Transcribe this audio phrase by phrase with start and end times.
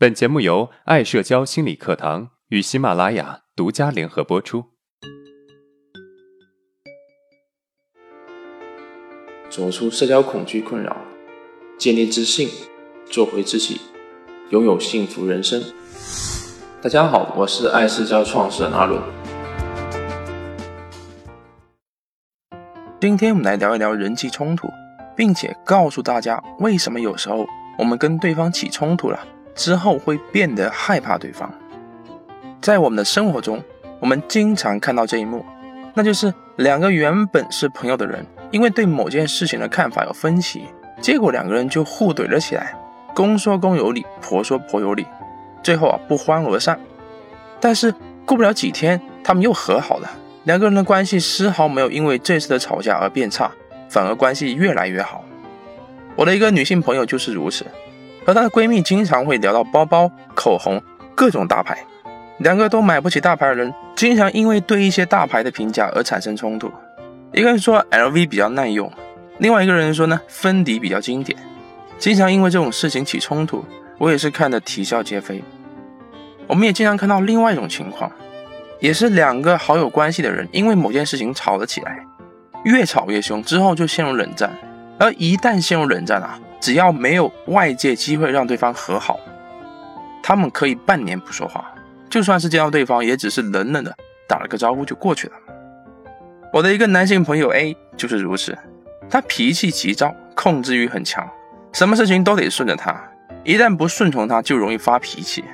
[0.00, 4.66] 本节目由爱社交心理课堂与喜马拉雅独家联合播出。
[9.50, 10.96] 走出社交恐惧困扰，
[11.76, 12.48] 建立自信，
[13.06, 13.80] 做回自己，
[14.50, 15.60] 拥有幸福人生。
[16.80, 19.02] 大家好，我是爱社交创始人阿伦。
[23.00, 24.68] 今天我们来聊一聊人际冲突，
[25.16, 27.44] 并且告诉大家为什么有时候
[27.76, 29.18] 我们跟对方起冲突了。
[29.58, 31.52] 之后会变得害怕对方。
[32.62, 33.60] 在我们的生活中，
[33.98, 35.44] 我们经常看到这一幕，
[35.94, 40.62] 那就是两个原本是朋友的人，因为对某件事情的看法有分歧，
[41.00, 42.72] 结果两个人就互怼了起来，
[43.14, 45.04] 公说公有理，婆说婆有理，
[45.60, 46.78] 最后啊不欢而散。
[47.58, 47.92] 但是
[48.24, 50.08] 过不了几天，他们又和好了，
[50.44, 53.50] 两个人的关系丝毫没有因为这次的吵架而变差，
[53.88, 55.24] 反而关系越来越好。
[56.14, 57.66] 我的一个女性朋友就是如此。
[58.28, 60.78] 和她的闺蜜经常会聊到包包、口红、
[61.14, 61.78] 各种大牌，
[62.40, 66.70] 两个都买不起大牌的人，经常因为对一些大牌的评价而产生冲突。
[67.32, 68.92] 一个人说 LV 比较耐用，
[69.38, 71.38] 另外一个人说呢芬迪比较经典，
[71.98, 73.64] 经常因为这种事情起冲突，
[73.96, 75.42] 我也是看得啼笑皆非。
[76.46, 78.12] 我们也经常看到另外一种情况，
[78.78, 82.04] 也是两个好友关系的人因为某件事情吵了起来，
[82.64, 84.50] 越吵越凶，之后就陷入冷战，
[84.98, 86.38] 而一旦陷入冷战啊。
[86.60, 89.18] 只要没有外界机会让对方和好，
[90.22, 91.72] 他们可以半年不说话，
[92.10, 93.94] 就算是见到对方，也只是冷冷的
[94.28, 95.34] 打了个招呼就过去了。
[96.52, 98.56] 我的一个男性朋友 A 就是如此，
[99.08, 101.28] 他脾气急躁，控制欲很强，
[101.72, 102.98] 什么事情都得顺着他，
[103.44, 105.44] 一旦不顺从他，就容易发脾气。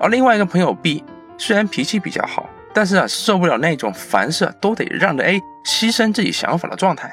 [0.00, 1.04] 而另外一个朋友 B
[1.36, 7.12] 虽然脾气比较好，但是啊，受不了那种凡事都得让着 A 牺牲自己想法的状态。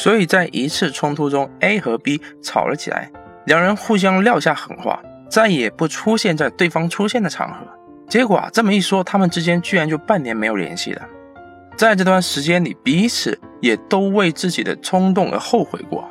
[0.00, 3.10] 所以在一次冲突中，A 和 B 吵了起来，
[3.44, 4.98] 两人互相撂下狠话，
[5.28, 7.66] 再也不出现在对方出现的场合。
[8.08, 11.02] 结果啊，这么一说，他们之间居然就半年没有联系了。
[11.76, 16.08] 在这段时间里，彼此也都为自己的冲动而后悔过，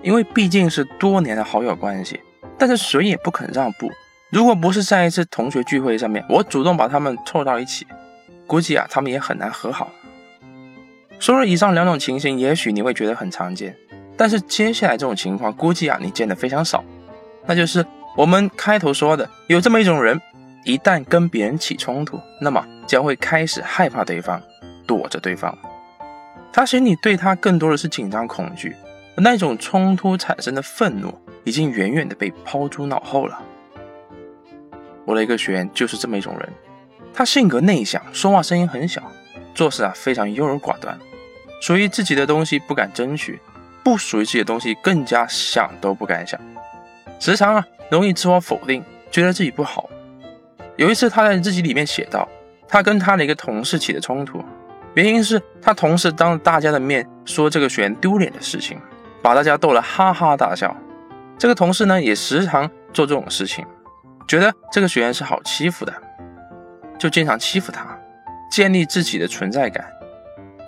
[0.00, 2.20] 因为毕竟是多年的好友关系，
[2.56, 3.90] 但是谁也不肯让步。
[4.30, 7.84] 如果不是在一次同学聚会上面，我主动把他们凑到一起，
[8.46, 9.90] 估计啊，他们也很难和好。
[11.24, 13.74] 说了以上两种情形，也许你会觉得很常见，
[14.14, 16.84] 但是接下来这种情况，估计啊你见的非常少。
[17.46, 17.82] 那就是
[18.14, 20.20] 我们开头说的，有这么一种人，
[20.66, 24.38] 一旦跟别人起冲突，那么将会开始害怕对方，
[24.86, 25.56] 躲着对方。
[26.52, 28.76] 他心里对他更多的是紧张恐惧，
[29.16, 31.10] 那种冲突产生的愤怒，
[31.44, 33.40] 已经远远的被抛诸脑后了。
[35.06, 36.52] 我的一个学员就是这么一种人，
[37.14, 39.02] 他性格内向，说话声音很小。
[39.54, 40.98] 做事啊非常优柔寡断，
[41.64, 43.40] 属于自己的东西不敢争取，
[43.82, 46.38] 不属于自己的东西更加想都不敢想，
[47.18, 49.88] 时常啊容易自我否定，觉得自己不好。
[50.76, 52.28] 有一次他在日记里面写道，
[52.68, 54.44] 他跟他的一个同事起了冲突，
[54.92, 58.78] 原因是他同事当着大家的面说这个学员丢脸的事情，
[59.22, 60.76] 把大家逗得哈哈大笑。
[61.38, 63.64] 这个同事呢也时常做这种事情，
[64.28, 65.94] 觉得这个学员是好欺负的，
[66.98, 67.98] 就经常欺负他。
[68.50, 69.82] 建立自己的存在感。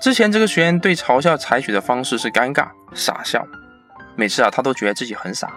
[0.01, 3.47] 之前这个学员对嘲笑采取的方式是尴尬傻笑，
[4.15, 5.53] 每次啊他都觉得自己很傻。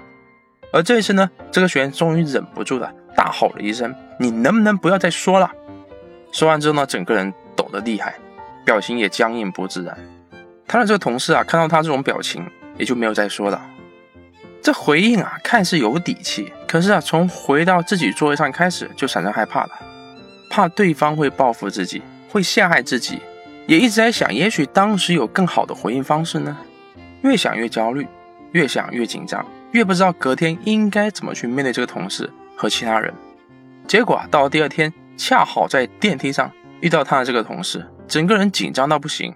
[0.71, 5.51] 而这一次呢，这个学员终于忍不住了，大吼了一声：“你能不能不要再说了？”
[6.31, 8.15] 说完之后呢，整个人抖得厉害，
[8.65, 9.97] 表情也僵硬不自然。
[10.67, 12.45] 他的这个同事啊，看到他这种表情，
[12.77, 13.61] 也就没有再说了。
[14.61, 19.71] 这回应啊，看似有底气，可是啊，从回到自己座位上开始，就产生害怕了，
[20.49, 22.01] 怕对方会报复自己。
[22.31, 23.19] 会陷害自己，
[23.69, 26.57] 也一直在想，也许当时有更好的回应方式呢。
[27.21, 28.07] 越想越焦虑，
[28.51, 33.13] 越想越紧张，越不知道隔天应该怎么去面对这个同事和其他人。
[33.87, 39.31] 结果啊，到了第二天，恰好在电梯上遇到他的这个同事，整个人紧张到不行，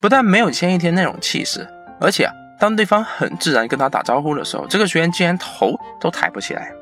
[0.00, 1.68] 不但没有前一天那种气势，
[2.00, 6.72] 而且啊，当对方很自然跟他打招呼的时候，这个学员竟然头都抬不起来。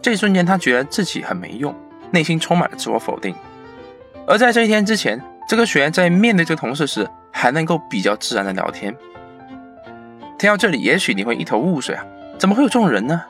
[0.00, 1.74] 这一瞬间，他觉得自己很没用，
[2.12, 3.34] 内心充满了自我否定。
[4.24, 8.94] 而在这一天之前，这个学员在面对这个同事时，还能够比较自然的聊天。
[10.38, 12.04] 听到这里，也许你会一头雾水啊，
[12.38, 13.22] 怎么会有这种人呢？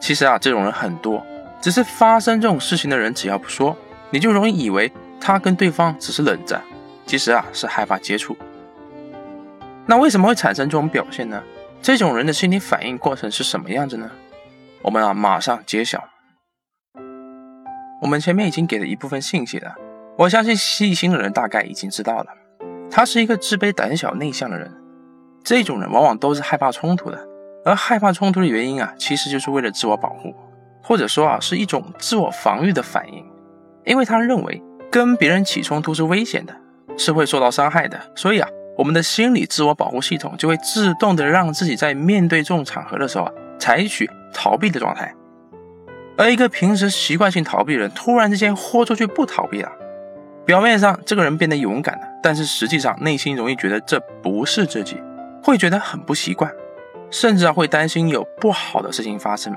[0.00, 1.24] 其实啊，这种人很多，
[1.60, 3.76] 只是发生这种事情的人，只要不说，
[4.10, 6.62] 你就容易以为他跟对方只是冷战，
[7.06, 8.36] 其实啊是害怕接触。
[9.86, 11.42] 那为什么会产生这种表现呢？
[11.80, 14.10] 这种人的心理反应过程是什么样子呢？
[14.82, 16.04] 我们啊马上揭晓。
[18.00, 19.74] 我们前面已经给了一部分信息了。
[20.18, 22.26] 我相信细心的人大概已经知道了，
[22.90, 24.72] 他是一个自卑、胆小、内向的人。
[25.42, 27.26] 这种人往往都是害怕冲突的，
[27.64, 30.34] 而害怕冲突的原因啊，其实就是为了自我保护。
[30.84, 33.24] 或者说啊是一种自我防御的反应，
[33.84, 34.60] 因为他认为
[34.90, 36.54] 跟别人起冲突是危险的，
[36.98, 45.14] 是会受到伤害的，所以啊我们的心理自我保护系统就会自动的让自己在面对这种场合的时候啊采取逃避的状态。
[46.18, 49.70] 而一个平时习惯性逃避的人，突然之间豁出去不逃避了，
[50.44, 55.00] 表面上这个人变得勇敢了，但是实际上内心容易觉得这不是自己，
[55.42, 56.50] 会觉得很不习惯，
[57.10, 59.56] 甚至啊会担心有不好的事情发生。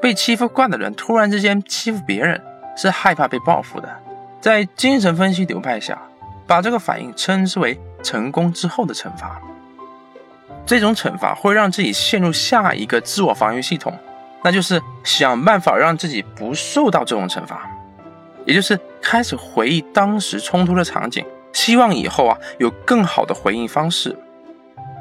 [0.00, 2.40] 被欺负惯的人突然之间欺负别人，
[2.76, 3.88] 是害怕被报复的。
[4.40, 6.00] 在精神分析流派下，
[6.46, 9.40] 把这个反应称之为成功之后的惩罚。
[10.64, 13.92] 这种惩罚会让自己陷入下一个自我防御系统。
[14.44, 17.68] 那就是想办法让自己不受到这种惩罚，
[18.48, 21.22] 也就是开始回忆当时冲突的场景，
[21.52, 24.16] 希望以后啊有更好的回应方式，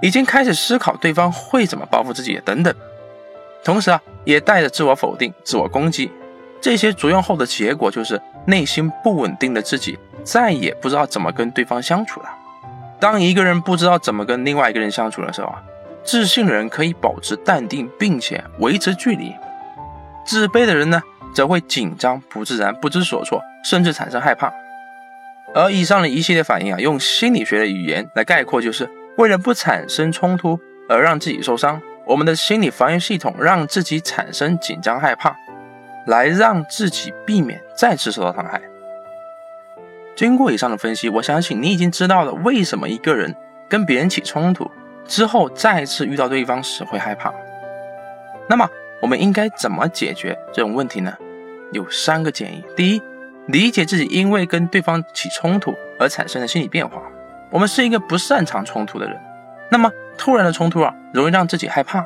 [0.01, 2.75] 已经开始思考对方会怎么报复自己等等，
[3.63, 6.11] 同时啊也带着自我否定、自我攻击，
[6.59, 12.29] 这些作用后的结果就是内心不稳定的自己再也不知道怎么跟对方相处了。
[12.99, 15.63] 当一个人不知道怎么跟另外一个人相处的时候啊。
[16.03, 19.33] 自信的人可以保持淡定，并且维持距离；
[20.25, 21.01] 自卑的人呢，
[21.37, 24.51] 则会紧张、不自然、不知所措，甚至产生害怕。
[25.53, 28.89] 而以上的一系列反应啊，用心理学的语言来概括，就是
[29.19, 31.79] 为了不产生冲突而让自己受伤。
[32.07, 35.35] 我们的心理防御系统让自己产生紧张、害怕，
[36.07, 38.59] 来让自己避免再次受到伤害。
[40.15, 43.35] 经过以上的分析，我相信你已经知道了为什么一个人
[43.69, 44.71] 跟别人起冲突。
[45.05, 47.31] 之后再次遇到对方时会害怕，
[48.49, 48.67] 那么
[49.03, 51.13] 我们应该怎么解决这种问题呢？
[51.71, 53.01] 有三个建议：第一，
[53.47, 57.01] 理解自己因为跟对方起冲突而产生的心理变化。
[57.49, 59.17] 我们是一个不擅长冲突的人，
[59.69, 62.05] 那么突然的冲突啊，容易让自己害怕，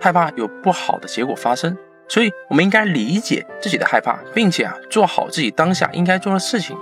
[0.00, 1.76] 害怕有不好的结果发生，
[2.08, 6.76] 所以我们应该理解自己的害怕，并且啊，做好自己当下应该做的事情。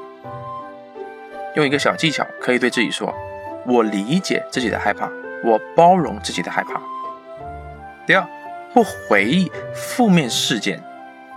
[1.55, 3.15] 用一个小技巧，可以对自己说
[3.65, 5.09] ：“我理解自己的害怕。”
[5.45, 6.81] 我包容自己的害怕。
[8.07, 8.27] 第二，
[8.73, 10.83] 不回忆负面事件。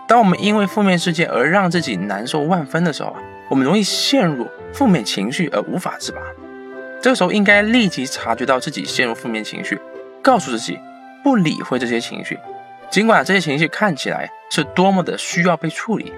[0.08, 6.22] 当我们因为负面事件而让自己难受万分的时候啊，我们容易陷入负面情绪而无法自拔。
[7.02, 9.80] 这个时候应该立即察觉到自己陷入负面情绪，
[10.22, 10.80] 告诉自己
[11.24, 12.40] 不理会这些情绪，
[12.90, 16.14] 尽管这些情绪看起来是多么的需要被处理，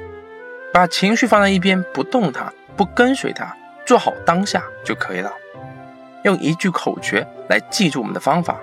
[0.72, 3.56] 把情绪放在一边，不动它，不跟随它，
[3.86, 5.34] 做好当下就可以了。
[6.24, 8.60] 用一句口诀来记住我们的方法：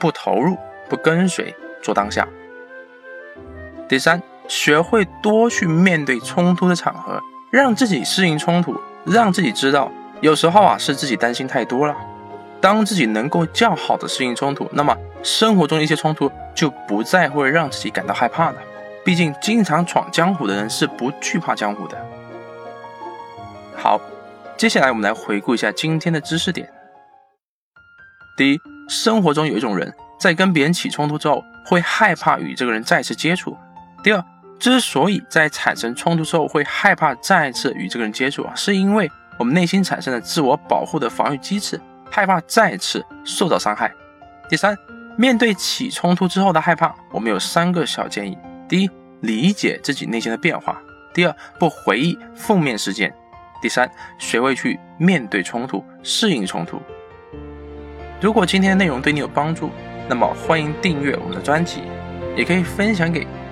[0.00, 0.56] 不投入，
[0.88, 2.26] 不跟随，做当下。
[3.88, 7.20] 第三，学会多去面对冲突的场合，
[7.50, 9.90] 让自己适应冲突，让自己知道，
[10.20, 11.96] 有时候啊是自己担心太多了。
[12.60, 18.56] 当自己能够较好的适应冲突，那么生活中一些冲突就不再会让自己感到害怕了。
[19.04, 21.96] 毕竟，经常闯江湖的人是不惧怕江湖的。
[23.76, 24.00] 好，
[24.56, 26.68] 接下来我们来回顾一下今天的知识点。
[28.36, 33.56] 第一，生活中有一种人在跟别人起冲突之后，会害怕与这个人再次接触。
[34.02, 34.24] 第二，
[34.58, 41.80] 之所以在产生冲突之后会害怕再次与这个人接触啊，是因为我们内心产生了自我保护的防御机制，
[42.10, 43.92] 害怕再次受到伤害。
[44.48, 44.76] 第三，
[45.16, 48.38] 面对起冲突之后的害怕，我们有三个小建议：
[48.68, 50.74] 第一，理解自己内心的变化；
[51.12, 53.10] 第二，不回忆负面事件；
[53.60, 56.80] 第三，学会去面对冲突，适应冲突。
[58.20, 59.70] 如果今天的内容对你有帮助，
[60.08, 61.82] 那么欢迎订阅我们的专辑，
[62.34, 63.26] 也可以分享给